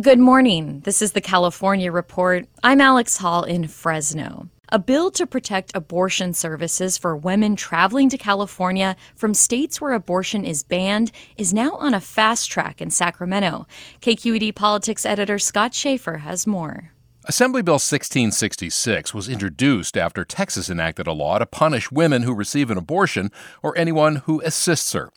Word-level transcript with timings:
Good 0.00 0.18
morning. 0.18 0.80
This 0.86 1.02
is 1.02 1.12
the 1.12 1.20
California 1.20 1.92
Report. 1.92 2.46
I'm 2.64 2.80
Alex 2.80 3.18
Hall 3.18 3.44
in 3.44 3.68
Fresno. 3.68 4.48
A 4.70 4.78
bill 4.78 5.10
to 5.10 5.26
protect 5.26 5.76
abortion 5.76 6.32
services 6.32 6.96
for 6.96 7.14
women 7.14 7.56
traveling 7.56 8.08
to 8.08 8.16
California 8.16 8.96
from 9.14 9.34
states 9.34 9.82
where 9.82 9.92
abortion 9.92 10.46
is 10.46 10.62
banned 10.62 11.12
is 11.36 11.52
now 11.52 11.72
on 11.72 11.92
a 11.92 12.00
fast 12.00 12.50
track 12.50 12.80
in 12.80 12.88
Sacramento. 12.88 13.66
KQED 14.00 14.54
politics 14.54 15.04
editor 15.04 15.38
Scott 15.38 15.74
Shafer 15.74 16.16
has 16.16 16.46
more. 16.46 16.92
Assembly 17.26 17.60
Bill 17.60 17.74
1666 17.74 19.12
was 19.12 19.28
introduced 19.28 19.98
after 19.98 20.24
Texas 20.24 20.70
enacted 20.70 21.06
a 21.06 21.12
law 21.12 21.38
to 21.38 21.44
punish 21.44 21.92
women 21.92 22.22
who 22.22 22.34
receive 22.34 22.70
an 22.70 22.78
abortion 22.78 23.30
or 23.62 23.76
anyone 23.76 24.16
who 24.24 24.40
assists 24.40 24.94
her. 24.94 25.12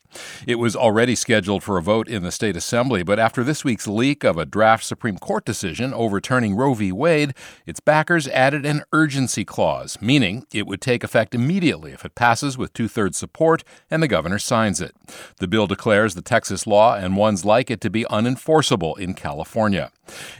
It 0.47 0.55
was 0.55 0.75
already 0.75 1.15
scheduled 1.15 1.63
for 1.63 1.77
a 1.77 1.81
vote 1.81 2.07
in 2.07 2.23
the 2.23 2.31
state 2.31 2.55
assembly, 2.55 3.03
but 3.03 3.19
after 3.19 3.43
this 3.43 3.63
week's 3.63 3.87
leak 3.87 4.23
of 4.23 4.37
a 4.37 4.45
draft 4.45 4.83
Supreme 4.83 5.17
Court 5.17 5.45
decision 5.45 5.93
overturning 5.93 6.55
Roe 6.55 6.73
v. 6.73 6.91
Wade, 6.91 7.33
its 7.65 7.79
backers 7.79 8.27
added 8.29 8.65
an 8.65 8.83
urgency 8.93 9.45
clause, 9.45 9.97
meaning 10.01 10.45
it 10.53 10.67
would 10.67 10.81
take 10.81 11.03
effect 11.03 11.35
immediately 11.35 11.91
if 11.91 12.05
it 12.05 12.15
passes 12.15 12.57
with 12.57 12.73
two 12.73 12.87
thirds 12.87 13.17
support 13.17 13.63
and 13.89 14.01
the 14.01 14.07
governor 14.07 14.39
signs 14.39 14.81
it. 14.81 14.95
The 15.39 15.47
bill 15.47 15.67
declares 15.67 16.15
the 16.15 16.21
Texas 16.21 16.67
law 16.67 16.95
and 16.95 17.17
ones 17.17 17.45
like 17.45 17.69
it 17.69 17.81
to 17.81 17.89
be 17.89 18.05
unenforceable 18.05 18.97
in 18.97 19.13
California. 19.13 19.91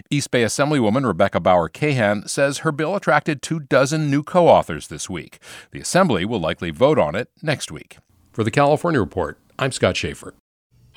East 0.09 0.31
Bay 0.31 0.43
Assemblywoman 0.43 1.05
Rebecca 1.05 1.39
Bauer 1.39 1.69
Kahan 1.69 2.29
says 2.29 2.59
her 2.59 2.71
bill 2.71 2.95
attracted 2.95 3.41
two 3.41 3.59
dozen 3.59 4.09
new 4.09 4.23
co 4.23 4.47
authors 4.47 4.87
this 4.87 5.09
week. 5.09 5.39
The 5.71 5.79
Assembly 5.79 6.25
will 6.25 6.39
likely 6.39 6.71
vote 6.71 6.99
on 6.99 7.15
it 7.15 7.29
next 7.41 7.71
week. 7.71 7.97
For 8.31 8.43
the 8.43 8.51
California 8.51 8.99
Report, 8.99 9.37
I'm 9.58 9.72
Scott 9.72 9.95
Shafer. 9.95 10.34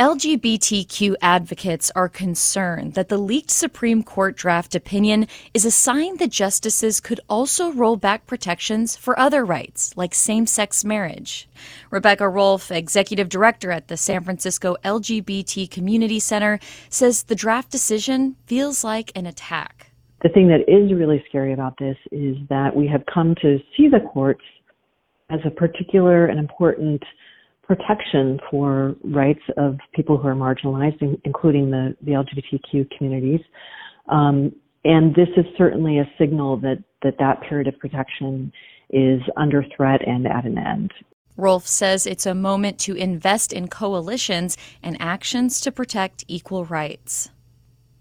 LGBTQ 0.00 1.16
advocates 1.20 1.90
are 1.96 2.08
concerned 2.08 2.94
that 2.94 3.08
the 3.08 3.18
leaked 3.18 3.50
Supreme 3.50 4.04
Court 4.04 4.36
draft 4.36 4.76
opinion 4.76 5.26
is 5.54 5.64
a 5.64 5.72
sign 5.72 6.18
that 6.18 6.30
justices 6.30 7.00
could 7.00 7.20
also 7.28 7.72
roll 7.72 7.96
back 7.96 8.24
protections 8.26 8.96
for 8.96 9.18
other 9.18 9.44
rights, 9.44 9.96
like 9.96 10.14
same 10.14 10.46
sex 10.46 10.84
marriage. 10.84 11.48
Rebecca 11.90 12.28
Rolfe, 12.28 12.70
executive 12.70 13.28
director 13.28 13.72
at 13.72 13.88
the 13.88 13.96
San 13.96 14.22
Francisco 14.22 14.76
LGBT 14.84 15.68
Community 15.68 16.20
Center, 16.20 16.60
says 16.88 17.24
the 17.24 17.34
draft 17.34 17.70
decision 17.70 18.36
feels 18.46 18.84
like 18.84 19.10
an 19.16 19.26
attack. 19.26 19.90
The 20.22 20.28
thing 20.28 20.46
that 20.48 20.68
is 20.68 20.92
really 20.92 21.24
scary 21.28 21.52
about 21.52 21.76
this 21.78 21.96
is 22.12 22.36
that 22.48 22.74
we 22.74 22.86
have 22.86 23.02
come 23.12 23.34
to 23.42 23.58
see 23.76 23.88
the 23.88 24.00
courts 24.12 24.44
as 25.30 25.40
a 25.44 25.50
particular 25.50 26.26
and 26.26 26.38
important 26.38 27.02
protection 27.68 28.40
for 28.50 28.96
rights 29.04 29.42
of 29.58 29.76
people 29.94 30.16
who 30.16 30.26
are 30.26 30.34
marginalized, 30.34 31.00
including 31.24 31.70
the, 31.70 31.94
the 32.02 32.12
LGBTQ 32.12 32.90
communities. 32.96 33.40
Um, 34.08 34.52
and 34.84 35.14
this 35.14 35.28
is 35.36 35.44
certainly 35.56 35.98
a 35.98 36.10
signal 36.18 36.56
that, 36.58 36.82
that 37.02 37.16
that 37.18 37.42
period 37.42 37.68
of 37.68 37.78
protection 37.78 38.50
is 38.90 39.20
under 39.36 39.62
threat 39.76 40.00
and 40.06 40.26
at 40.26 40.46
an 40.46 40.56
end. 40.56 40.92
Rolfe 41.36 41.66
says 41.66 42.06
it's 42.06 42.26
a 42.26 42.34
moment 42.34 42.80
to 42.80 42.96
invest 42.96 43.52
in 43.52 43.68
coalitions 43.68 44.56
and 44.82 44.96
actions 44.98 45.60
to 45.60 45.70
protect 45.70 46.24
equal 46.26 46.64
rights. 46.64 47.30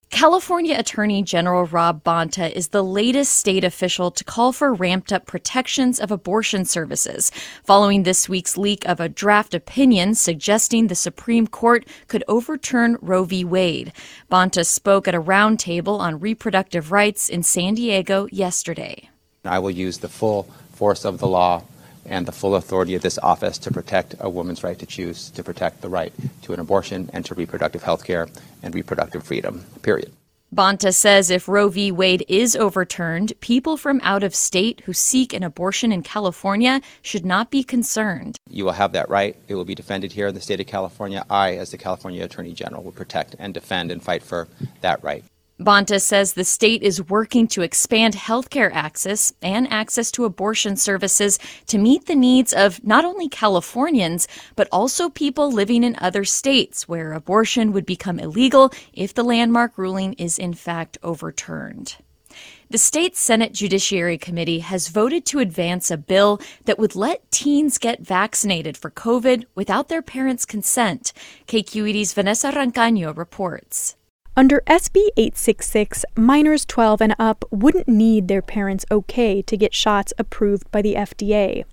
California 0.09 0.77
Attorney 0.79 1.21
General 1.21 1.65
Rob 1.65 2.01
Bonta 2.01 2.49
is 2.53 2.69
the 2.69 2.83
latest 2.83 3.33
state 3.35 3.65
official 3.65 4.09
to 4.11 4.23
call 4.23 4.53
for 4.53 4.73
ramped 4.73 5.11
up 5.11 5.25
protections 5.25 5.99
of 5.99 6.11
abortion 6.11 6.63
services, 6.63 7.29
following 7.63 8.03
this 8.03 8.29
week's 8.29 8.57
leak 8.57 8.87
of 8.87 9.01
a 9.01 9.09
draft 9.09 9.53
opinion 9.53 10.15
suggesting 10.15 10.87
the 10.87 10.95
Supreme 10.95 11.45
Court 11.45 11.85
could 12.07 12.23
overturn 12.29 12.97
Roe 13.01 13.25
v. 13.25 13.43
Wade. 13.43 13.91
Bonta 14.31 14.65
spoke 14.65 15.09
at 15.09 15.15
a 15.15 15.21
roundtable 15.21 15.99
on 15.99 16.21
reproductive 16.21 16.91
rights 16.91 17.27
in 17.27 17.43
San 17.43 17.75
Diego 17.75 18.27
yesterday. 18.31 19.09
I 19.43 19.59
will 19.59 19.71
use 19.71 19.97
the 19.97 20.09
full 20.09 20.43
force 20.71 21.03
of 21.03 21.19
the 21.19 21.27
law 21.27 21.63
and 22.07 22.25
the 22.25 22.31
full 22.31 22.55
authority 22.55 22.95
of 22.95 23.01
this 23.01 23.19
office 23.19 23.57
to 23.59 23.71
protect 23.71 24.15
a 24.19 24.29
woman's 24.29 24.63
right 24.63 24.79
to 24.79 24.85
choose, 24.85 25.29
to 25.31 25.43
protect 25.43 25.81
the 25.81 25.89
right 25.89 26.13
to 26.43 26.53
an 26.53 26.59
abortion 26.59 27.09
and 27.13 27.25
to 27.25 27.35
reproductive 27.35 27.83
health 27.83 28.03
care 28.03 28.27
and 28.63 28.73
reproductive 28.73 29.23
freedom, 29.23 29.65
period. 29.81 30.11
Bonta 30.55 30.95
says 30.95 31.29
if 31.29 31.49
Roe 31.49 31.67
v. 31.67 31.91
Wade 31.91 32.23
is 32.29 32.55
overturned, 32.55 33.33
people 33.41 33.75
from 33.75 33.99
out 34.01 34.23
of 34.23 34.33
state 34.33 34.81
who 34.85 34.93
seek 34.93 35.33
an 35.33 35.43
abortion 35.43 35.91
in 35.91 36.01
California 36.01 36.79
should 37.01 37.25
not 37.25 37.51
be 37.51 37.65
concerned. 37.65 38.37
You 38.49 38.63
will 38.63 38.71
have 38.71 38.93
that 38.93 39.09
right. 39.09 39.35
It 39.49 39.55
will 39.55 39.65
be 39.65 39.75
defended 39.75 40.13
here 40.13 40.27
in 40.27 40.35
the 40.35 40.39
state 40.39 40.61
of 40.61 40.67
California. 40.67 41.25
I, 41.29 41.57
as 41.57 41.71
the 41.71 41.77
California 41.77 42.23
Attorney 42.23 42.53
General, 42.53 42.81
will 42.81 42.93
protect 42.93 43.35
and 43.39 43.53
defend 43.53 43.91
and 43.91 44.01
fight 44.01 44.23
for 44.23 44.47
that 44.79 45.03
right. 45.03 45.25
Bonta 45.59 45.99
says 45.99 46.33
the 46.33 46.43
state 46.43 46.83
is 46.83 47.09
working 47.09 47.47
to 47.47 47.63
expand 47.63 48.13
healthcare 48.13 48.71
access 48.71 49.33
and 49.41 49.67
access 49.71 50.11
to 50.11 50.25
abortion 50.25 50.77
services 50.77 51.39
to 51.65 51.79
meet 51.79 52.05
the 52.05 52.15
needs 52.15 52.53
of 52.53 52.83
not 52.83 53.03
only 53.03 53.27
Californians, 53.27 54.27
but 54.55 54.69
also 54.71 55.09
people 55.09 55.51
living 55.51 55.83
in 55.83 55.95
other 55.99 56.23
states 56.23 56.87
where 56.87 57.13
abortion 57.13 57.73
would 57.73 57.87
become 57.87 58.19
illegal 58.19 58.71
if 58.93 59.15
the 59.15 59.23
landmark 59.23 59.79
ruling 59.79 60.13
is 60.13 60.37
in 60.37 60.53
fact 60.53 60.99
overturned. 61.01 61.97
The 62.69 62.77
state 62.77 63.17
Senate 63.17 63.53
Judiciary 63.53 64.19
Committee 64.19 64.59
has 64.59 64.89
voted 64.89 65.25
to 65.27 65.39
advance 65.39 65.89
a 65.89 65.97
bill 65.97 66.39
that 66.65 66.77
would 66.77 66.95
let 66.95 67.31
teens 67.31 67.79
get 67.79 68.05
vaccinated 68.05 68.77
for 68.77 68.91
COVID 68.91 69.45
without 69.55 69.87
their 69.87 70.03
parents' 70.03 70.45
consent. 70.45 71.13
KQED's 71.47 72.13
Vanessa 72.13 72.51
Rancaño 72.51 73.17
reports. 73.17 73.96
Under 74.37 74.61
SB 74.67 74.97
866, 75.17 76.05
minors 76.15 76.63
12 76.63 77.01
and 77.01 77.15
up 77.17 77.43
wouldn't 77.49 77.87
need 77.87 78.27
their 78.27 78.43
parents' 78.43 78.85
okay 78.91 79.41
to 79.41 79.57
get 79.57 79.73
shots 79.73 80.13
approved 80.19 80.69
by 80.71 80.83
the 80.83 80.93
FDA. 80.93 81.65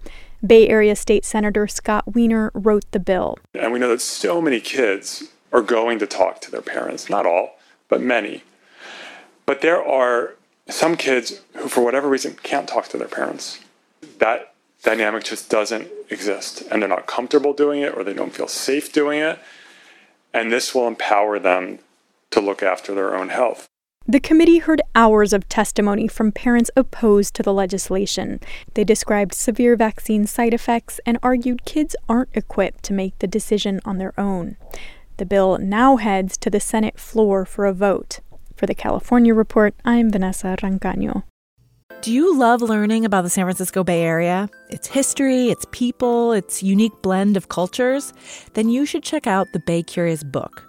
Bay 0.45 0.67
Area 0.67 0.97
State 0.97 1.27
Senator 1.27 1.69
Scott 1.69 2.15
Wiener 2.15 2.51
wrote 2.55 2.91
the 2.93 2.99
bill. 2.99 3.37
And 3.53 3.71
we 3.71 3.79
know 3.79 3.91
that 3.91 4.01
so 4.01 4.41
many 4.41 4.61
kids 4.61 5.25
are 5.53 5.61
going 5.61 5.99
to 5.99 6.07
talk 6.07 6.41
to 6.41 6.51
their 6.51 6.63
parents, 6.63 7.11
not 7.11 7.27
all, 7.27 7.59
but 7.91 8.01
many. 8.01 8.45
But 9.45 9.61
there 9.61 9.87
are 9.87 10.35
some 10.67 10.97
kids 10.97 11.43
who, 11.57 11.69
for 11.69 11.85
whatever 11.85 12.09
reason, 12.09 12.39
can't 12.43 12.67
talk 12.67 12.89
to 12.89 12.97
their 12.97 13.09
parents. 13.09 13.61
That 14.21 14.55
dynamic 14.83 15.25
just 15.25 15.51
doesn't 15.51 15.89
exist, 16.09 16.63
and 16.71 16.81
they're 16.81 16.89
not 16.89 17.07
comfortable 17.07 17.53
doing 17.53 17.83
it 17.83 17.95
or 17.95 18.03
they 18.05 18.15
don't 18.15 18.33
feel 18.33 18.49
safe 18.49 18.91
doing 18.91 19.19
it. 19.19 19.39
And 20.33 20.51
this 20.51 20.75
will 20.75 20.89
empower 20.89 21.39
them 21.39 21.81
look 22.45 22.63
after 22.63 22.95
their 22.95 23.17
own 23.17 23.31
health. 23.31 23.67
The 24.07 24.21
committee 24.21 24.59
heard 24.59 24.83
hours 24.95 25.33
of 25.33 25.49
testimony 25.49 26.07
from 26.09 26.31
parents 26.31 26.71
opposed 26.77 27.35
to 27.35 27.43
the 27.43 27.55
legislation. 27.55 28.39
They 28.75 28.85
described 28.85 29.33
severe 29.33 29.77
vaccine 29.77 30.27
side 30.27 30.53
effects 30.53 31.01
and 31.07 31.19
argued 31.23 31.65
kids 31.65 31.97
aren't 32.07 32.37
equipped 32.37 32.85
to 32.85 32.93
make 32.93 33.19
the 33.19 33.27
decision 33.27 33.81
on 33.87 33.97
their 33.97 34.13
own. 34.21 34.59
The 35.17 35.25
bill 35.25 35.57
now 35.57 35.97
heads 35.97 36.37
to 36.39 36.51
the 36.51 36.61
Senate 36.61 36.99
floor 37.01 37.47
for 37.47 37.65
a 37.65 37.73
vote. 37.73 38.21
For 38.57 38.67
the 38.67 38.75
California 38.75 39.33
Report, 39.33 39.75
I'm 39.87 40.11
Vanessa 40.11 40.57
Rancaño. 40.61 41.23
Do 42.03 42.13
you 42.13 42.37
love 42.37 42.61
learning 42.61 43.07
about 43.07 43.23
the 43.23 43.31
San 43.31 43.47
Francisco 43.47 43.83
Bay 43.83 44.03
Area? 44.03 44.51
Its 44.69 44.87
history, 44.87 45.49
its 45.49 45.65
people, 45.73 46.33
its 46.33 46.63
unique 46.63 47.01
blend 47.01 47.39
of 47.39 47.49
cultures? 47.49 48.13
Then 48.53 48.69
you 48.69 48.85
should 48.85 49.03
check 49.03 49.27
out 49.27 49.47
the 49.55 49.61
Bay 49.61 49.83
Curious 49.83 50.23
book. 50.23 50.69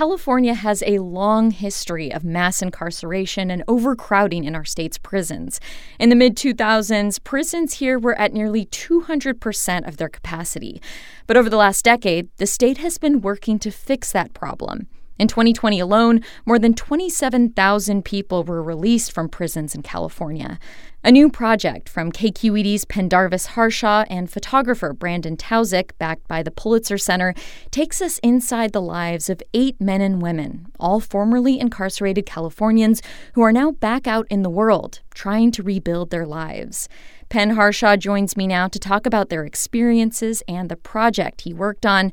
California 0.00 0.54
has 0.54 0.82
a 0.86 0.98
long 1.00 1.50
history 1.50 2.10
of 2.10 2.24
mass 2.24 2.62
incarceration 2.62 3.50
and 3.50 3.62
overcrowding 3.68 4.44
in 4.44 4.54
our 4.54 4.64
state's 4.64 4.96
prisons. 4.96 5.60
In 5.98 6.08
the 6.08 6.16
mid 6.16 6.36
2000s, 6.36 7.22
prisons 7.22 7.74
here 7.74 7.98
were 7.98 8.18
at 8.18 8.32
nearly 8.32 8.64
200% 8.64 9.86
of 9.86 9.98
their 9.98 10.08
capacity. 10.08 10.80
But 11.26 11.36
over 11.36 11.50
the 11.50 11.58
last 11.58 11.84
decade, 11.84 12.30
the 12.38 12.46
state 12.46 12.78
has 12.78 12.96
been 12.96 13.20
working 13.20 13.58
to 13.58 13.70
fix 13.70 14.10
that 14.12 14.32
problem. 14.32 14.86
In 15.20 15.28
2020 15.28 15.78
alone, 15.78 16.22
more 16.46 16.58
than 16.58 16.72
27,000 16.72 18.06
people 18.06 18.42
were 18.42 18.62
released 18.62 19.12
from 19.12 19.28
prisons 19.28 19.74
in 19.74 19.82
California. 19.82 20.58
A 21.04 21.12
new 21.12 21.28
project 21.28 21.90
from 21.90 22.10
KQED's 22.10 22.86
Pendarvis 22.86 23.48
Harshaw 23.48 24.06
and 24.08 24.30
photographer 24.30 24.94
Brandon 24.94 25.36
Tauszik, 25.36 25.90
backed 25.98 26.26
by 26.26 26.42
the 26.42 26.50
Pulitzer 26.50 26.96
Center, 26.96 27.34
takes 27.70 28.00
us 28.00 28.16
inside 28.20 28.72
the 28.72 28.80
lives 28.80 29.28
of 29.28 29.42
eight 29.52 29.78
men 29.78 30.00
and 30.00 30.22
women, 30.22 30.68
all 30.80 31.00
formerly 31.00 31.60
incarcerated 31.60 32.24
Californians 32.24 33.02
who 33.34 33.42
are 33.42 33.52
now 33.52 33.72
back 33.72 34.06
out 34.06 34.26
in 34.30 34.40
the 34.40 34.48
world, 34.48 35.00
trying 35.12 35.50
to 35.50 35.62
rebuild 35.62 36.08
their 36.08 36.26
lives. 36.26 36.88
Pen 37.28 37.50
Harshaw 37.50 37.96
joins 37.96 38.38
me 38.38 38.46
now 38.46 38.68
to 38.68 38.78
talk 38.78 39.04
about 39.04 39.28
their 39.28 39.44
experiences 39.44 40.42
and 40.48 40.70
the 40.70 40.76
project 40.76 41.42
he 41.42 41.52
worked 41.52 41.84
on. 41.84 42.10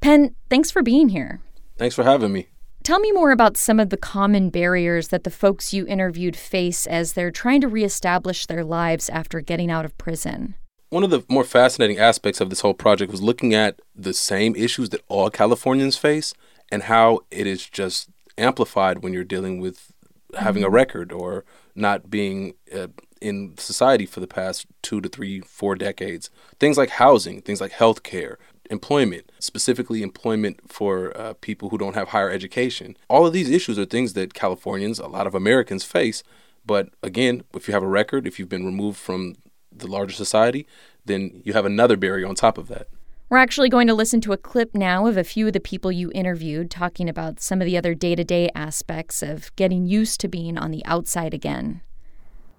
Pen, 0.00 0.34
thanks 0.50 0.72
for 0.72 0.82
being 0.82 1.10
here. 1.10 1.40
Thanks 1.78 1.94
for 1.94 2.04
having 2.04 2.32
me. 2.32 2.48
Tell 2.82 3.00
me 3.00 3.12
more 3.12 3.30
about 3.30 3.56
some 3.56 3.80
of 3.80 3.90
the 3.90 3.96
common 3.96 4.50
barriers 4.50 5.08
that 5.08 5.24
the 5.24 5.30
folks 5.30 5.72
you 5.72 5.86
interviewed 5.86 6.36
face 6.36 6.86
as 6.86 7.12
they're 7.12 7.30
trying 7.30 7.60
to 7.60 7.68
reestablish 7.68 8.46
their 8.46 8.64
lives 8.64 9.08
after 9.08 9.40
getting 9.40 9.70
out 9.70 9.84
of 9.84 9.96
prison. 9.98 10.54
One 10.90 11.04
of 11.04 11.10
the 11.10 11.22
more 11.28 11.44
fascinating 11.44 11.98
aspects 11.98 12.40
of 12.40 12.50
this 12.50 12.60
whole 12.60 12.74
project 12.74 13.12
was 13.12 13.20
looking 13.20 13.54
at 13.54 13.80
the 13.94 14.14
same 14.14 14.56
issues 14.56 14.88
that 14.90 15.02
all 15.08 15.28
Californians 15.28 15.98
face 15.98 16.32
and 16.72 16.84
how 16.84 17.20
it 17.30 17.46
is 17.46 17.66
just 17.68 18.08
amplified 18.38 19.02
when 19.02 19.12
you're 19.12 19.24
dealing 19.24 19.60
with 19.60 19.92
having 20.38 20.62
a 20.62 20.66
mm-hmm. 20.66 20.74
record 20.74 21.12
or 21.12 21.44
not 21.74 22.10
being 22.10 22.54
uh, 22.74 22.88
in 23.20 23.54
society 23.58 24.06
for 24.06 24.20
the 24.20 24.26
past 24.26 24.66
two 24.82 25.00
to 25.00 25.08
three, 25.08 25.40
four 25.40 25.74
decades. 25.74 26.30
Things 26.58 26.78
like 26.78 26.90
housing, 26.90 27.42
things 27.42 27.60
like 27.60 27.72
healthcare, 27.72 28.36
employment, 28.70 29.30
specifically 29.38 30.02
employment 30.02 30.70
for 30.70 31.16
uh, 31.16 31.34
people 31.40 31.70
who 31.70 31.78
don't 31.78 31.94
have 31.94 32.08
higher 32.08 32.30
education. 32.30 32.96
All 33.08 33.26
of 33.26 33.32
these 33.32 33.50
issues 33.50 33.78
are 33.78 33.84
things 33.84 34.12
that 34.14 34.34
Californians, 34.34 34.98
a 34.98 35.06
lot 35.06 35.26
of 35.26 35.34
Americans 35.34 35.84
face. 35.84 36.22
But 36.66 36.90
again, 37.02 37.44
if 37.54 37.68
you 37.68 37.74
have 37.74 37.82
a 37.82 37.88
record, 37.88 38.26
if 38.26 38.38
you've 38.38 38.48
been 38.48 38.66
removed 38.66 38.98
from 38.98 39.36
the 39.72 39.86
larger 39.86 40.14
society, 40.14 40.66
then 41.04 41.40
you 41.44 41.52
have 41.52 41.64
another 41.64 41.96
barrier 41.96 42.26
on 42.26 42.34
top 42.34 42.58
of 42.58 42.68
that. 42.68 42.88
We're 43.30 43.38
actually 43.38 43.68
going 43.68 43.88
to 43.88 43.94
listen 43.94 44.22
to 44.22 44.32
a 44.32 44.38
clip 44.38 44.74
now 44.74 45.06
of 45.06 45.18
a 45.18 45.24
few 45.24 45.46
of 45.48 45.52
the 45.52 45.60
people 45.60 45.92
you 45.92 46.10
interviewed 46.14 46.70
talking 46.70 47.10
about 47.10 47.40
some 47.40 47.60
of 47.60 47.66
the 47.66 47.76
other 47.76 47.94
day 47.94 48.14
to 48.14 48.24
day 48.24 48.48
aspects 48.54 49.22
of 49.22 49.54
getting 49.56 49.86
used 49.86 50.20
to 50.20 50.28
being 50.28 50.56
on 50.56 50.70
the 50.70 50.84
outside 50.86 51.34
again. 51.34 51.82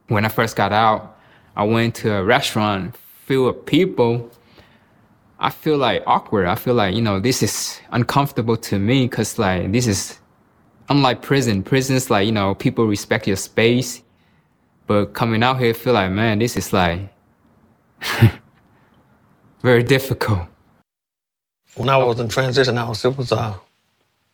When 0.10 0.26
I 0.26 0.30
first 0.30 0.56
got 0.56 0.72
out, 0.72 1.18
I 1.56 1.64
went 1.64 1.96
to 1.96 2.14
a 2.14 2.24
restaurant 2.24 2.96
filled 2.96 3.56
with 3.56 3.66
people 3.66 4.30
I 5.40 5.50
feel 5.50 5.78
like 5.78 6.04
awkward. 6.06 6.48
I 6.48 6.56
feel 6.56 6.74
like, 6.74 6.94
you 6.96 7.02
know, 7.02 7.20
this 7.20 7.42
is 7.42 7.80
uncomfortable 7.92 8.58
to 8.58 8.78
me 8.78 9.06
because 9.08 9.40
like 9.40 9.72
this 9.72 9.88
is 9.88 10.20
unlike 10.90 11.22
prison. 11.22 11.64
Prison's 11.64 12.10
like, 12.10 12.26
you 12.26 12.34
know, 12.34 12.54
people 12.56 12.86
respect 12.86 13.26
your 13.26 13.38
space. 13.38 14.04
But 14.86 15.14
coming 15.14 15.44
out 15.44 15.60
here, 15.60 15.70
I 15.70 15.74
feel 15.74 15.94
like, 15.94 16.12
man, 16.12 16.40
this 16.40 16.58
is 16.58 16.74
like 16.74 17.02
very 19.62 19.84
difficult. 19.84 20.42
When 21.76 21.88
I 21.88 21.98
was 21.98 22.20
in 22.20 22.28
transition 22.28 22.76
house, 22.76 23.06
it 23.06 23.18
was 23.18 23.32
uh 23.32 23.56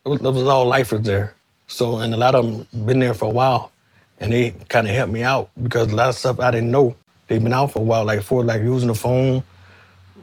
it 0.04 0.08
was, 0.08 0.20
it 0.20 0.24
was 0.24 0.42
all 0.44 0.66
lifers 0.66 1.02
there. 1.02 1.34
So 1.68 1.98
and 1.98 2.14
a 2.14 2.16
lot 2.16 2.34
of 2.34 2.44
them 2.72 2.86
been 2.86 2.98
there 2.98 3.14
for 3.14 3.26
a 3.26 3.30
while 3.30 3.70
and 4.18 4.32
they 4.32 4.50
kind 4.68 4.88
of 4.88 4.94
helped 4.94 5.12
me 5.12 5.22
out 5.22 5.50
because 5.62 5.92
a 5.92 5.96
lot 5.96 6.08
of 6.08 6.16
stuff 6.16 6.40
I 6.40 6.50
didn't 6.50 6.72
know. 6.72 6.96
They've 7.28 7.42
been 7.42 7.52
out 7.52 7.72
for 7.72 7.80
a 7.80 7.82
while, 7.82 8.04
like 8.04 8.22
for 8.22 8.44
like 8.44 8.62
using 8.62 8.88
the 8.88 8.94
phone, 8.94 9.42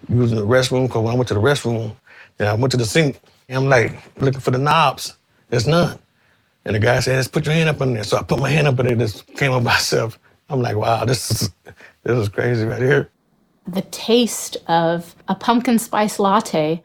using 0.09 0.37
the 0.37 0.45
restroom 0.45 0.87
because 0.87 1.03
when 1.03 1.13
I 1.13 1.17
went 1.17 1.27
to 1.29 1.33
the 1.33 1.39
restroom, 1.39 1.95
and 2.39 2.47
I 2.47 2.53
went 2.53 2.71
to 2.71 2.77
the 2.77 2.85
sink, 2.85 3.19
and 3.47 3.57
I'm 3.57 3.69
like 3.69 3.95
looking 4.21 4.39
for 4.39 4.51
the 4.51 4.57
knobs. 4.57 5.17
There's 5.49 5.67
none. 5.67 5.99
And 6.65 6.75
the 6.75 6.79
guy 6.79 6.99
said, 6.99 7.17
"Just 7.17 7.31
put 7.31 7.45
your 7.45 7.53
hand 7.53 7.69
up 7.69 7.81
in 7.81 7.93
there." 7.93 8.03
So 8.03 8.17
I 8.17 8.23
put 8.23 8.39
my 8.39 8.49
hand 8.49 8.67
up 8.67 8.79
in 8.79 8.87
there. 8.87 8.95
This 8.95 9.21
came 9.21 9.51
up 9.51 9.63
myself. 9.73 10.19
I'm 10.49 10.61
like, 10.61 10.75
"Wow, 10.75 11.05
this 11.05 11.31
is 11.31 11.49
this 12.03 12.17
is 12.17 12.29
crazy 12.29 12.65
right 12.65 12.81
here." 12.81 13.09
The 13.67 13.81
taste 13.81 14.57
of 14.67 15.15
a 15.27 15.35
pumpkin 15.35 15.79
spice 15.79 16.19
latte. 16.19 16.83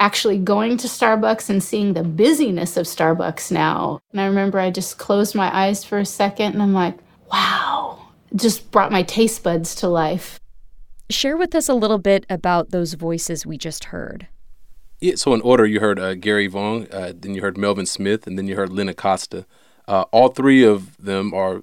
Actually, 0.00 0.38
going 0.38 0.76
to 0.76 0.86
Starbucks 0.86 1.50
and 1.50 1.62
seeing 1.62 1.92
the 1.92 2.04
busyness 2.04 2.76
of 2.76 2.86
Starbucks 2.86 3.50
now. 3.50 4.00
And 4.12 4.20
I 4.20 4.26
remember 4.26 4.60
I 4.60 4.70
just 4.70 4.96
closed 4.96 5.34
my 5.34 5.54
eyes 5.54 5.82
for 5.82 5.98
a 5.98 6.04
second 6.06 6.52
and 6.52 6.62
I'm 6.62 6.72
like, 6.72 6.94
wow, 7.32 7.98
just 8.36 8.70
brought 8.70 8.92
my 8.92 9.02
taste 9.02 9.42
buds 9.42 9.74
to 9.76 9.88
life. 9.88 10.38
Share 11.10 11.36
with 11.36 11.54
us 11.54 11.68
a 11.68 11.74
little 11.74 11.98
bit 11.98 12.26
about 12.28 12.70
those 12.70 12.94
voices 12.94 13.46
we 13.46 13.56
just 13.56 13.84
heard. 13.84 14.28
Yeah, 15.00 15.14
so 15.16 15.32
in 15.32 15.40
order, 15.40 15.64
you 15.64 15.80
heard 15.80 15.98
uh, 15.98 16.14
Gary 16.14 16.48
Vaughn, 16.48 16.86
uh, 16.92 17.12
then 17.16 17.34
you 17.34 17.40
heard 17.40 17.56
Melvin 17.56 17.86
Smith, 17.86 18.26
and 18.26 18.36
then 18.36 18.46
you 18.46 18.56
heard 18.56 18.70
Lynn 18.70 18.88
Acosta. 18.88 19.46
Uh, 19.86 20.02
all 20.12 20.28
three 20.28 20.64
of 20.64 20.96
them 20.98 21.32
are 21.32 21.62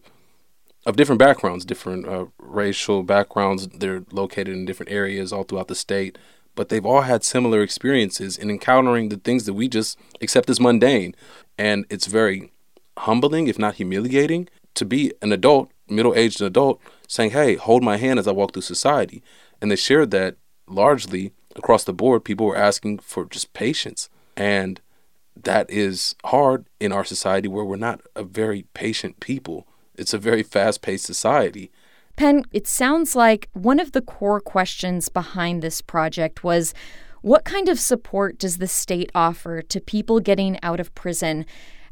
of 0.85 0.95
different 0.95 1.19
backgrounds, 1.19 1.65
different 1.65 2.07
uh, 2.07 2.25
racial 2.39 3.03
backgrounds. 3.03 3.67
They're 3.67 4.03
located 4.11 4.49
in 4.49 4.65
different 4.65 4.91
areas 4.91 5.33
all 5.33 5.43
throughout 5.43 5.67
the 5.67 5.75
state, 5.75 6.17
but 6.55 6.69
they've 6.69 6.85
all 6.85 7.01
had 7.01 7.23
similar 7.23 7.61
experiences 7.61 8.37
in 8.37 8.49
encountering 8.49 9.09
the 9.09 9.17
things 9.17 9.45
that 9.45 9.53
we 9.53 9.67
just 9.67 9.99
accept 10.21 10.49
as 10.49 10.59
mundane. 10.59 11.15
And 11.57 11.85
it's 11.89 12.07
very 12.07 12.51
humbling, 12.97 13.47
if 13.47 13.59
not 13.59 13.75
humiliating, 13.75 14.47
to 14.75 14.85
be 14.85 15.13
an 15.21 15.31
adult, 15.31 15.71
middle 15.89 16.15
aged 16.15 16.41
adult, 16.41 16.79
saying, 17.07 17.31
Hey, 17.31 17.55
hold 17.55 17.83
my 17.83 17.97
hand 17.97 18.19
as 18.19 18.27
I 18.27 18.31
walk 18.31 18.53
through 18.53 18.61
society. 18.63 19.23
And 19.61 19.71
they 19.71 19.75
shared 19.75 20.11
that 20.11 20.35
largely 20.67 21.31
across 21.55 21.83
the 21.83 21.93
board, 21.93 22.25
people 22.25 22.45
were 22.45 22.57
asking 22.57 22.99
for 22.99 23.25
just 23.25 23.53
patience. 23.53 24.09
And 24.35 24.81
that 25.41 25.69
is 25.69 26.15
hard 26.25 26.67
in 26.79 26.91
our 26.91 27.03
society 27.03 27.47
where 27.47 27.65
we're 27.65 27.75
not 27.75 28.01
a 28.15 28.23
very 28.23 28.65
patient 28.73 29.19
people. 29.19 29.67
It's 29.95 30.13
a 30.13 30.17
very 30.17 30.43
fast 30.43 30.81
paced 30.81 31.05
society. 31.05 31.71
Pen, 32.15 32.43
it 32.53 32.67
sounds 32.67 33.15
like 33.15 33.49
one 33.53 33.79
of 33.79 33.91
the 33.91 34.01
core 34.01 34.39
questions 34.39 35.09
behind 35.09 35.61
this 35.61 35.81
project 35.81 36.43
was 36.43 36.73
what 37.21 37.43
kind 37.43 37.67
of 37.67 37.79
support 37.79 38.37
does 38.37 38.57
the 38.57 38.67
state 38.67 39.11
offer 39.13 39.61
to 39.61 39.81
people 39.81 40.19
getting 40.19 40.57
out 40.63 40.79
of 40.79 40.93
prison 40.95 41.45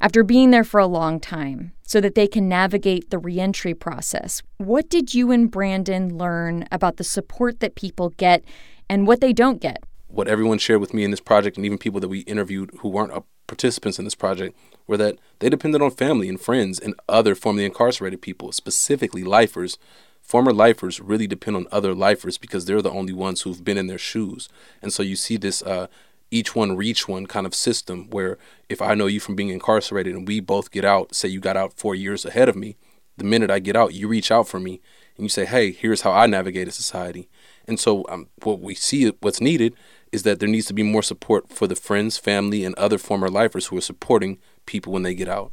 after 0.04 0.22
being 0.22 0.52
there 0.52 0.66
for 0.66 0.82
a 0.82 0.86
long 0.86 1.18
time 1.18 1.72
so 1.84 2.02
that 2.02 2.14
they 2.14 2.28
can 2.28 2.50
navigate 2.50 3.10
the 3.10 3.18
reentry 3.18 3.74
process? 3.74 4.44
What 4.58 4.90
did 4.90 5.14
you 5.14 5.32
and 5.32 5.50
Brandon 5.50 6.18
learn 6.18 6.68
about 6.74 6.98
the 6.98 7.06
support 7.06 7.62
that 7.62 7.76
people 7.76 8.10
get 8.18 8.44
and 8.90 9.08
what 9.08 9.22
they 9.22 9.32
don't 9.32 9.62
get? 9.62 9.82
What 10.08 10.28
everyone 10.28 10.58
shared 10.58 10.82
with 10.82 10.94
me 10.94 11.06
in 11.06 11.12
this 11.12 11.22
project, 11.22 11.56
and 11.56 11.66
even 11.66 11.78
people 11.78 12.02
that 12.02 12.10
we 12.10 12.20
interviewed 12.20 12.72
who 12.82 12.90
weren't 12.90 13.14
participants 13.48 13.98
in 13.98 14.04
this 14.04 14.14
project, 14.14 14.58
were 14.88 14.98
that 14.98 15.18
they 15.40 15.50
depended 15.50 15.82
on 15.82 15.92
family 15.92 16.28
and 16.28 16.40
friends 16.40 16.80
and 16.80 16.96
other 17.08 17.34
formerly 17.34 17.66
incarcerated 17.66 18.22
people, 18.22 18.52
specifically 18.52 19.24
lifers, 19.24 19.78
Former 20.24 20.54
lifers 20.54 21.02
really 21.02 21.28
depend 21.28 21.58
on 21.58 21.68
other 21.70 21.94
lifers 21.94 22.38
because 22.38 22.64
they're 22.64 22.82
the 22.82 22.90
only 22.90 23.12
ones 23.12 23.42
who've 23.42 23.64
been 23.64 23.78
in 23.78 23.88
their 23.88 23.98
shoes. 23.98 24.48
And 24.82 24.94
so 24.94 25.04
you 25.04 25.18
see 25.18 25.36
this 25.36 25.62
uh, 25.62 25.88
each 26.34 26.56
one 26.56 26.76
reach 26.76 27.08
one 27.08 27.28
kind 27.28 27.46
of 27.46 27.54
system 27.54 28.10
where 28.10 28.38
if 28.68 28.82
I 28.82 28.96
know 28.96 29.06
you 29.06 29.20
from 29.20 29.36
being 29.36 29.50
incarcerated 29.50 30.16
and 30.16 30.28
we 30.28 30.40
both 30.40 30.72
get 30.72 30.84
out, 30.84 31.14
say 31.14 31.28
you 31.28 31.40
got 31.40 31.56
out 31.56 31.74
four 31.74 31.94
years 31.94 32.26
ahead 32.26 32.50
of 32.50 32.56
me, 32.56 32.76
the 33.18 33.24
minute 33.24 33.52
I 33.52 33.60
get 33.60 33.76
out, 33.76 33.94
you 33.94 34.08
reach 34.08 34.32
out 34.32 34.48
for 34.48 34.60
me 34.60 34.82
and 35.16 35.26
you 35.26 35.30
say, 35.30 35.46
hey, 35.46 35.72
here's 35.72 36.02
how 36.02 36.12
I 36.12 36.26
navigated 36.26 36.74
society. 36.74 37.30
And 37.68 37.80
so 37.80 38.04
um, 38.10 38.30
what 38.42 38.60
we 38.60 38.74
see, 38.74 39.08
what's 39.20 39.40
needed 39.40 39.76
is 40.12 40.24
that 40.24 40.40
there 40.40 40.50
needs 40.50 40.66
to 40.68 40.74
be 40.74 40.84
more 40.84 41.04
support 41.04 41.50
for 41.50 41.68
the 41.68 41.76
friends, 41.76 42.18
family, 42.18 42.66
and 42.66 42.74
other 42.76 42.98
former 42.98 43.30
lifers 43.30 43.68
who 43.68 43.78
are 43.78 43.82
supporting 43.82 44.40
people 44.66 44.92
when 44.92 45.04
they 45.04 45.14
get 45.14 45.30
out. 45.30 45.52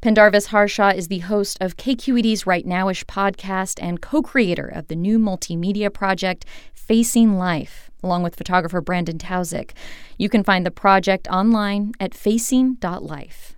Pendarvis 0.00 0.46
Harshaw 0.46 0.90
is 0.90 1.08
the 1.08 1.18
host 1.18 1.58
of 1.60 1.76
KQED's 1.76 2.46
Right 2.46 2.64
Nowish 2.64 3.04
podcast 3.04 3.82
and 3.82 4.00
co 4.00 4.22
creator 4.22 4.66
of 4.66 4.86
the 4.86 4.94
new 4.94 5.18
multimedia 5.18 5.92
project, 5.92 6.44
Facing 6.72 7.36
Life, 7.36 7.87
along 8.02 8.22
with 8.22 8.36
photographer 8.36 8.80
Brandon 8.80 9.18
Tauszik. 9.18 9.72
You 10.16 10.28
can 10.28 10.44
find 10.44 10.64
the 10.64 10.70
project 10.70 11.28
online 11.28 11.92
at 12.00 12.14
facing.life. 12.14 13.54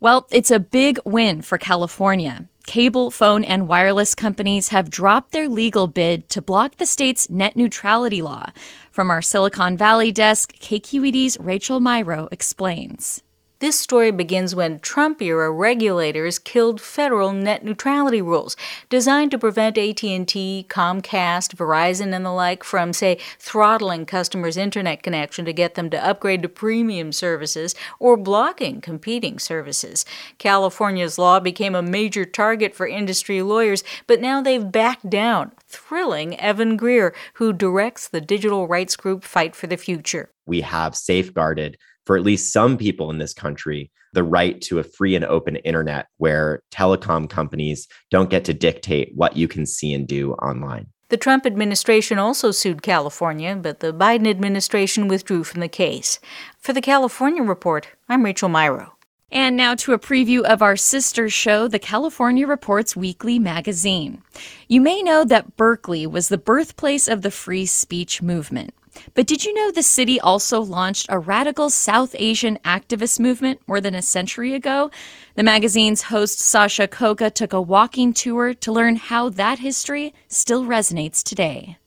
Well, 0.00 0.26
it's 0.30 0.50
a 0.50 0.60
big 0.60 0.98
win 1.04 1.42
for 1.42 1.58
California. 1.58 2.48
Cable, 2.66 3.10
phone, 3.10 3.44
and 3.44 3.68
wireless 3.68 4.14
companies 4.14 4.68
have 4.68 4.90
dropped 4.90 5.32
their 5.32 5.48
legal 5.48 5.86
bid 5.86 6.28
to 6.30 6.42
block 6.42 6.76
the 6.76 6.86
state's 6.86 7.30
net 7.30 7.56
neutrality 7.56 8.22
law. 8.22 8.46
From 8.90 9.10
our 9.10 9.22
Silicon 9.22 9.76
Valley 9.76 10.10
desk, 10.10 10.54
KQED's 10.58 11.38
Rachel 11.38 11.80
Myrow 11.80 12.28
explains. 12.32 13.22
This 13.58 13.80
story 13.80 14.10
begins 14.10 14.54
when 14.54 14.80
Trump 14.80 15.22
era 15.22 15.50
regulators 15.50 16.38
killed 16.38 16.78
federal 16.78 17.32
net 17.32 17.64
neutrality 17.64 18.20
rules 18.20 18.54
designed 18.90 19.30
to 19.30 19.38
prevent 19.38 19.78
AT&T, 19.78 20.66
Comcast, 20.68 21.54
Verizon 21.54 22.14
and 22.14 22.26
the 22.26 22.32
like 22.32 22.62
from 22.62 22.92
say 22.92 23.16
throttling 23.38 24.04
customers' 24.04 24.58
internet 24.58 25.02
connection 25.02 25.46
to 25.46 25.54
get 25.54 25.74
them 25.74 25.88
to 25.88 26.06
upgrade 26.06 26.42
to 26.42 26.50
premium 26.50 27.12
services 27.12 27.74
or 27.98 28.18
blocking 28.18 28.82
competing 28.82 29.38
services. 29.38 30.04
California's 30.36 31.16
law 31.16 31.40
became 31.40 31.74
a 31.74 31.80
major 31.80 32.26
target 32.26 32.74
for 32.74 32.86
industry 32.86 33.40
lawyers, 33.40 33.82
but 34.06 34.20
now 34.20 34.42
they've 34.42 34.70
backed 34.70 35.08
down, 35.08 35.50
thrilling 35.66 36.38
Evan 36.38 36.76
Greer, 36.76 37.14
who 37.34 37.54
directs 37.54 38.06
the 38.06 38.20
digital 38.20 38.68
rights 38.68 38.96
group 38.96 39.24
Fight 39.24 39.56
for 39.56 39.66
the 39.66 39.78
Future. 39.78 40.28
We 40.44 40.60
have 40.60 40.94
safeguarded 40.94 41.78
for 42.06 42.16
at 42.16 42.22
least 42.22 42.52
some 42.52 42.78
people 42.78 43.10
in 43.10 43.18
this 43.18 43.34
country 43.34 43.90
the 44.12 44.24
right 44.24 44.62
to 44.62 44.78
a 44.78 44.82
free 44.82 45.14
and 45.14 45.26
open 45.26 45.56
internet 45.56 46.06
where 46.16 46.62
telecom 46.72 47.28
companies 47.28 47.86
don't 48.10 48.30
get 48.30 48.46
to 48.46 48.54
dictate 48.54 49.12
what 49.14 49.36
you 49.36 49.46
can 49.46 49.66
see 49.66 49.92
and 49.92 50.08
do 50.08 50.32
online. 50.34 50.86
The 51.08 51.18
Trump 51.18 51.44
administration 51.44 52.18
also 52.18 52.50
sued 52.50 52.82
California, 52.82 53.54
but 53.54 53.80
the 53.80 53.92
Biden 53.92 54.26
administration 54.26 55.06
withdrew 55.06 55.44
from 55.44 55.60
the 55.60 55.68
case. 55.68 56.18
For 56.58 56.72
the 56.72 56.80
California 56.80 57.42
Report, 57.42 57.88
I'm 58.08 58.24
Rachel 58.24 58.48
Myrow. 58.48 58.90
And 59.30 59.56
now 59.56 59.74
to 59.76 59.92
a 59.92 59.98
preview 59.98 60.42
of 60.42 60.62
our 60.62 60.76
sister 60.76 61.28
show, 61.28 61.68
the 61.68 61.78
California 61.78 62.46
Reports 62.46 62.96
Weekly 62.96 63.38
magazine. 63.38 64.22
You 64.66 64.80
may 64.80 65.02
know 65.02 65.24
that 65.24 65.56
Berkeley 65.56 66.06
was 66.06 66.28
the 66.28 66.38
birthplace 66.38 67.06
of 67.06 67.22
the 67.22 67.30
free 67.30 67.66
speech 67.66 68.22
movement. 68.22 68.72
But 69.14 69.26
did 69.26 69.44
you 69.44 69.54
know 69.54 69.70
the 69.70 69.82
city 69.82 70.20
also 70.20 70.60
launched 70.60 71.06
a 71.08 71.18
radical 71.18 71.70
South 71.70 72.14
Asian 72.18 72.58
activist 72.64 73.20
movement 73.20 73.60
more 73.66 73.80
than 73.80 73.94
a 73.94 74.02
century 74.02 74.54
ago? 74.54 74.90
The 75.34 75.42
magazine's 75.42 76.02
host 76.02 76.38
Sasha 76.38 76.88
Khokha 76.88 77.32
took 77.32 77.52
a 77.52 77.60
walking 77.60 78.12
tour 78.12 78.54
to 78.54 78.72
learn 78.72 78.96
how 78.96 79.28
that 79.30 79.58
history 79.58 80.14
still 80.28 80.64
resonates 80.64 81.22
today. 81.22 81.78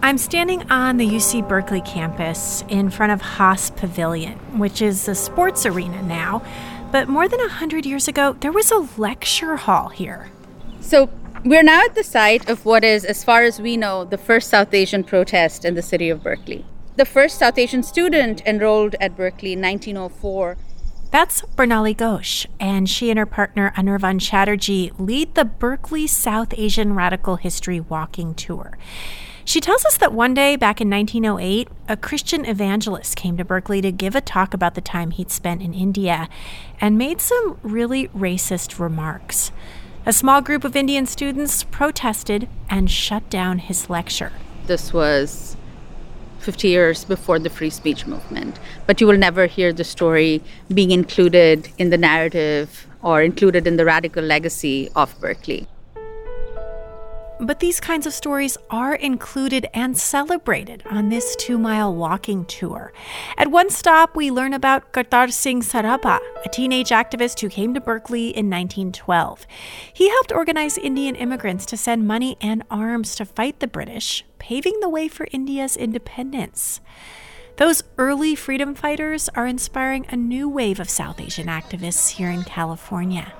I'm 0.00 0.16
standing 0.16 0.70
on 0.70 0.96
the 0.96 1.06
UC 1.06 1.48
Berkeley 1.48 1.80
campus 1.80 2.62
in 2.68 2.88
front 2.88 3.12
of 3.12 3.20
Haas 3.20 3.70
Pavilion, 3.70 4.38
which 4.58 4.80
is 4.80 5.08
a 5.08 5.14
sports 5.14 5.66
arena 5.66 6.00
now. 6.02 6.42
But 6.92 7.08
more 7.08 7.28
than 7.28 7.40
a 7.40 7.44
100 7.44 7.84
years 7.84 8.08
ago, 8.08 8.34
there 8.40 8.52
was 8.52 8.70
a 8.70 8.88
lecture 8.96 9.56
hall 9.56 9.88
here. 9.88 10.30
So, 10.80 11.10
we're 11.44 11.62
now 11.62 11.84
at 11.84 11.94
the 11.94 12.04
site 12.04 12.48
of 12.48 12.64
what 12.64 12.84
is, 12.84 13.04
as 13.04 13.24
far 13.24 13.42
as 13.42 13.60
we 13.60 13.76
know, 13.76 14.04
the 14.04 14.18
first 14.18 14.50
South 14.50 14.74
Asian 14.74 15.04
protest 15.04 15.64
in 15.64 15.74
the 15.74 15.82
city 15.82 16.10
of 16.10 16.22
Berkeley. 16.22 16.64
The 16.96 17.04
first 17.04 17.38
South 17.38 17.58
Asian 17.58 17.82
student 17.82 18.42
enrolled 18.44 18.96
at 19.00 19.16
Berkeley 19.16 19.52
in 19.52 19.60
1904. 19.60 20.56
That's 21.10 21.42
Bernali 21.56 21.96
Ghosh, 21.96 22.46
and 22.60 22.88
she 22.88 23.08
and 23.08 23.18
her 23.18 23.26
partner 23.26 23.72
Anirvan 23.76 24.20
Chatterjee 24.20 24.92
lead 24.98 25.34
the 25.34 25.44
Berkeley 25.44 26.06
South 26.06 26.52
Asian 26.56 26.94
Radical 26.94 27.36
History 27.36 27.80
Walking 27.80 28.34
Tour. 28.34 28.76
She 29.44 29.60
tells 29.60 29.86
us 29.86 29.96
that 29.96 30.12
one 30.12 30.34
day 30.34 30.56
back 30.56 30.82
in 30.82 30.90
1908, 30.90 31.68
a 31.88 31.96
Christian 31.96 32.44
evangelist 32.44 33.16
came 33.16 33.38
to 33.38 33.44
Berkeley 33.44 33.80
to 33.80 33.90
give 33.90 34.14
a 34.14 34.20
talk 34.20 34.52
about 34.52 34.74
the 34.74 34.82
time 34.82 35.10
he'd 35.10 35.30
spent 35.30 35.62
in 35.62 35.72
India 35.72 36.28
and 36.80 36.98
made 36.98 37.22
some 37.22 37.58
really 37.62 38.08
racist 38.08 38.78
remarks. 38.78 39.50
A 40.08 40.12
small 40.14 40.40
group 40.40 40.64
of 40.64 40.74
Indian 40.74 41.04
students 41.04 41.64
protested 41.64 42.48
and 42.70 42.90
shut 42.90 43.28
down 43.28 43.58
his 43.58 43.90
lecture. 43.90 44.32
This 44.64 44.90
was 44.90 45.54
50 46.38 46.66
years 46.66 47.04
before 47.04 47.38
the 47.38 47.50
free 47.50 47.68
speech 47.68 48.06
movement, 48.06 48.58
but 48.86 49.02
you 49.02 49.06
will 49.06 49.18
never 49.18 49.44
hear 49.44 49.70
the 49.70 49.84
story 49.84 50.40
being 50.72 50.92
included 50.92 51.68
in 51.76 51.90
the 51.90 51.98
narrative 51.98 52.86
or 53.02 53.20
included 53.20 53.66
in 53.66 53.76
the 53.76 53.84
radical 53.84 54.24
legacy 54.24 54.88
of 54.96 55.14
Berkeley. 55.20 55.68
But 57.40 57.60
these 57.60 57.78
kinds 57.78 58.04
of 58.04 58.12
stories 58.12 58.56
are 58.68 58.96
included 58.96 59.68
and 59.72 59.96
celebrated 59.96 60.82
on 60.90 61.08
this 61.08 61.36
two 61.36 61.56
mile 61.56 61.94
walking 61.94 62.44
tour. 62.46 62.92
At 63.36 63.52
one 63.52 63.70
stop, 63.70 64.16
we 64.16 64.32
learn 64.32 64.52
about 64.52 64.92
Kartar 64.92 65.30
Singh 65.30 65.62
Sarabha, 65.62 66.18
a 66.44 66.48
teenage 66.48 66.88
activist 66.88 67.38
who 67.40 67.48
came 67.48 67.74
to 67.74 67.80
Berkeley 67.80 68.28
in 68.30 68.50
1912. 68.50 69.46
He 69.92 70.08
helped 70.08 70.32
organize 70.32 70.78
Indian 70.78 71.14
immigrants 71.14 71.64
to 71.66 71.76
send 71.76 72.08
money 72.08 72.36
and 72.40 72.64
arms 72.72 73.14
to 73.16 73.24
fight 73.24 73.60
the 73.60 73.68
British, 73.68 74.24
paving 74.40 74.80
the 74.80 74.88
way 74.88 75.06
for 75.06 75.28
India's 75.30 75.76
independence. 75.76 76.80
Those 77.56 77.84
early 77.98 78.34
freedom 78.34 78.74
fighters 78.74 79.28
are 79.30 79.46
inspiring 79.46 80.06
a 80.08 80.16
new 80.16 80.48
wave 80.48 80.80
of 80.80 80.90
South 80.90 81.20
Asian 81.20 81.46
activists 81.46 82.10
here 82.10 82.30
in 82.30 82.42
California 82.42 83.32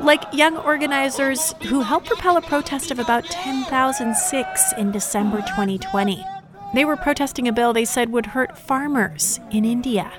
like 0.00 0.24
young 0.32 0.56
organizers 0.56 1.54
who 1.68 1.80
helped 1.80 2.06
propel 2.06 2.36
a 2.36 2.42
protest 2.42 2.90
of 2.90 2.98
about 2.98 3.24
10,000 3.24 4.16
Sikhs 4.16 4.72
in 4.76 4.90
December 4.90 5.38
2020. 5.38 6.24
They 6.74 6.84
were 6.84 6.96
protesting 6.96 7.48
a 7.48 7.52
bill 7.52 7.72
they 7.72 7.84
said 7.84 8.10
would 8.10 8.26
hurt 8.26 8.58
farmers 8.58 9.38
in 9.50 9.64
India. 9.64 10.10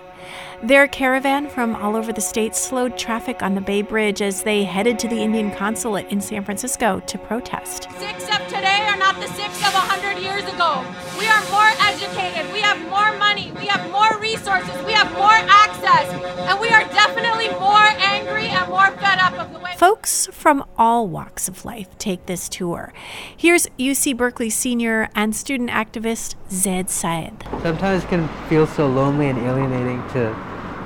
Their 0.63 0.87
caravan 0.87 1.49
from 1.49 1.75
all 1.75 1.97
over 1.97 2.13
the 2.13 2.21
state 2.21 2.55
slowed 2.55 2.97
traffic 2.97 3.43
on 3.43 3.53
the 3.53 3.59
Bay 3.59 3.81
Bridge 3.81 4.21
as 4.21 4.43
they 4.43 4.63
headed 4.63 4.97
to 4.99 5.09
the 5.09 5.17
Indian 5.17 5.51
consulate 5.51 6.09
in 6.09 6.21
San 6.21 6.45
Francisco 6.45 7.01
to 7.01 7.17
protest. 7.17 7.89
Sikhs 7.99 8.29
of 8.29 8.47
today 8.47 8.79
are 8.87 8.95
not 8.95 9.15
the 9.15 9.27
Sikhs 9.27 9.57
of 9.57 9.73
100 9.73 10.23
years 10.23 10.43
ago. 10.43 10.85
We 11.19 11.27
are 11.27 11.43
more 11.51 11.67
educated, 11.81 12.49
we 12.53 12.61
have 12.61 12.79
more 12.89 13.11
money, 13.19 13.51
we 13.59 13.65
have 13.65 13.91
more 13.91 14.17
resources, 14.21 14.71
we 14.85 14.93
have 14.93 15.11
more 15.11 15.33
access, 15.33 16.09
and 16.47 16.57
we 16.61 16.69
are 16.69 16.85
definitely 16.85 17.49
more 17.59 17.91
angry 17.99 18.47
and 18.47 18.69
more 18.69 18.89
fed 18.91 19.19
up 19.19 19.33
of 19.33 19.51
the 19.51 19.59
way. 19.59 19.73
Folks 19.75 20.27
from 20.27 20.63
all 20.77 21.09
walks 21.09 21.49
of 21.49 21.65
life 21.65 21.89
take 21.97 22.25
this 22.25 22.47
tour. 22.47 22.93
Here's 23.35 23.67
UC 23.77 24.15
Berkeley 24.15 24.49
senior 24.49 25.09
and 25.13 25.35
student 25.35 25.71
activist 25.71 26.35
Zed 26.49 26.89
Syed. 26.89 27.43
Sometimes 27.61 28.05
it 28.05 28.07
can 28.07 28.29
feel 28.47 28.65
so 28.65 28.87
lonely 28.87 29.27
and 29.27 29.37
alienating 29.39 30.01
to 30.13 30.33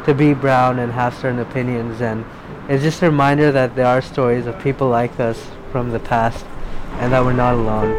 to 0.08 0.14
be 0.14 0.34
brown 0.34 0.80
and 0.80 0.92
have 0.92 1.14
certain 1.14 1.40
opinions 1.40 2.02
and 2.02 2.26
it's 2.70 2.82
just 2.82 3.02
a 3.02 3.06
reminder 3.06 3.52
that 3.52 3.76
there 3.76 3.86
are 3.86 4.02
stories 4.02 4.46
of 4.46 4.58
people 4.60 4.88
like 4.88 5.20
us 5.20 5.50
from 5.72 5.92
the 5.92 6.00
past 6.00 6.46
and 7.00 7.12
that 7.12 7.24
we're 7.24 7.34
not 7.34 7.54
alone. 7.54 7.92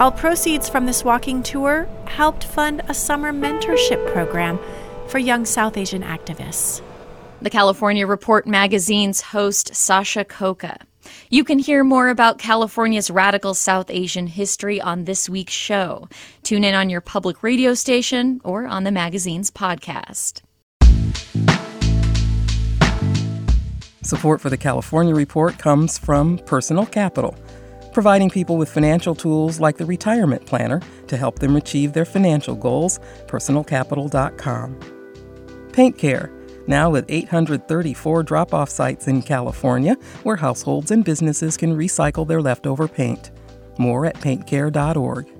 All 0.00 0.12
proceeds 0.12 0.68
from 0.68 0.86
this 0.86 1.04
walking 1.04 1.42
tour 1.42 1.88
helped 2.06 2.44
fund 2.44 2.82
a 2.88 2.94
summer 2.94 3.32
mentorship 3.32 4.12
program 4.12 4.58
for 5.08 5.18
young 5.18 5.44
South 5.44 5.76
Asian 5.76 6.02
activists. 6.02 6.80
The 7.42 7.50
California 7.50 8.06
Report 8.06 8.46
magazine's 8.46 9.20
host, 9.20 9.74
Sasha 9.74 10.24
Khokha. 10.24 10.78
You 11.28 11.42
can 11.42 11.58
hear 11.58 11.82
more 11.82 12.08
about 12.08 12.38
California's 12.38 13.10
radical 13.10 13.54
South 13.54 13.90
Asian 13.90 14.28
history 14.28 14.80
on 14.80 15.04
this 15.04 15.28
week's 15.28 15.52
show. 15.52 16.08
Tune 16.44 16.62
in 16.62 16.74
on 16.74 16.88
your 16.88 17.00
public 17.00 17.42
radio 17.42 17.74
station 17.74 18.40
or 18.44 18.66
on 18.66 18.84
the 18.84 18.92
magazine's 18.92 19.50
podcast. 19.50 20.42
Support 24.08 24.40
for 24.40 24.48
the 24.48 24.56
California 24.56 25.14
Report 25.14 25.58
comes 25.58 25.98
from 25.98 26.38
Personal 26.38 26.86
Capital, 26.86 27.36
providing 27.92 28.30
people 28.30 28.56
with 28.56 28.70
financial 28.70 29.14
tools 29.14 29.60
like 29.60 29.76
the 29.76 29.84
retirement 29.84 30.46
planner 30.46 30.80
to 31.08 31.18
help 31.18 31.40
them 31.40 31.56
achieve 31.56 31.92
their 31.92 32.06
financial 32.06 32.54
goals. 32.56 33.00
PersonalCapital.com. 33.26 34.78
Paint 35.74 35.98
Care, 35.98 36.32
now 36.66 36.88
with 36.88 37.04
834 37.10 38.22
drop 38.22 38.54
off 38.54 38.70
sites 38.70 39.08
in 39.08 39.20
California 39.20 39.94
where 40.22 40.36
households 40.36 40.90
and 40.90 41.04
businesses 41.04 41.58
can 41.58 41.76
recycle 41.76 42.26
their 42.26 42.40
leftover 42.40 42.88
paint. 42.88 43.30
More 43.78 44.06
at 44.06 44.14
paintcare.org. 44.14 45.30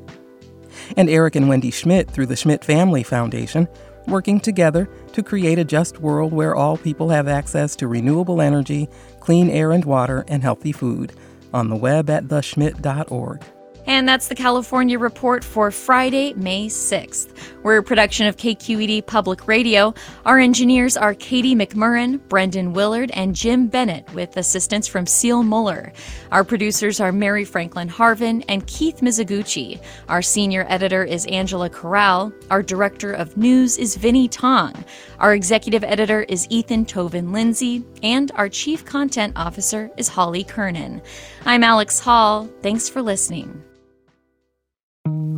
And 0.99 1.09
Eric 1.09 1.37
and 1.37 1.49
Wendy 1.49 1.71
Schmidt 1.71 2.11
through 2.11 2.27
the 2.27 2.37
Schmidt 2.37 2.63
Family 2.63 3.03
Foundation 3.03 3.67
working 4.09 4.41
together 4.41 4.89
to 5.13 5.23
create 5.23 5.59
a 5.59 5.65
just 5.65 6.01
world 6.01 6.33
where 6.33 6.57
all 6.57 6.77
people 6.77 7.09
have 7.11 7.29
access 7.29 7.77
to 7.77 7.89
renewable 7.89 8.41
energy, 8.41 8.89
clean 9.21 9.51
air 9.51 9.73
and 9.73 9.85
water, 9.85 10.25
and 10.29 10.43
healthy 10.43 10.73
food. 10.73 11.13
On 11.53 11.69
the 11.69 11.77
web 11.77 12.11
at 12.11 12.25
theschmidt.org. 12.25 13.43
And 13.89 14.07
that's 14.07 14.29
the 14.29 14.35
California 14.35 14.99
Report 14.99 15.43
for 15.43 15.71
Friday, 15.71 16.35
May 16.35 16.67
6th. 16.67 17.33
We're 17.63 17.79
a 17.79 17.83
production 17.83 18.27
of 18.27 18.37
KQED 18.37 19.07
Public 19.07 19.49
Radio. 19.49 19.95
Our 20.27 20.39
engineers 20.39 20.95
are 20.95 21.15
Katie 21.15 21.55
McMurran, 21.55 22.21
Brendan 22.29 22.75
Willard, 22.75 23.11
and 23.15 23.35
Jim 23.35 23.67
Bennett, 23.67 24.07
with 24.13 24.37
assistance 24.37 24.87
from 24.87 25.07
Seal 25.07 25.43
Muller. 25.43 25.91
Our 26.33 26.45
producers 26.45 27.01
are 27.01 27.13
Mary 27.13 27.47
Franklin 27.47 27.89
Harvin 27.89 28.45
and 28.47 28.67
Keith 28.67 29.01
Mizuguchi. 29.01 29.81
Our 30.11 30.21
senior 30.21 30.67
editor 30.69 31.03
is 31.03 31.25
Angela 31.25 31.71
Corral. 31.71 32.31
Our 32.51 32.63
director 32.63 33.15
of 33.15 33.39
news 33.39 33.79
is 33.79 33.97
Vinnee 33.97 34.29
Tong. 34.31 34.85
Our 35.19 35.33
executive 35.33 35.83
editor 35.83 36.25
is 36.25 36.47
Ethan 36.51 36.85
Toven 36.85 37.33
Lindsey. 37.33 37.87
And 38.03 38.33
our 38.35 38.51
chief 38.51 38.85
content 38.85 39.33
officer 39.35 39.91
is 39.97 40.09
Holly 40.09 40.45
Kernan. 40.45 41.01
I'm 41.47 41.65
Alex 41.65 41.99
Hall. 41.99 42.51
Thanks 42.61 42.87
for 42.87 43.01
listening. 43.01 43.65